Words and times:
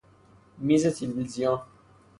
میز 0.57 0.87
تلویزیون 0.99 1.61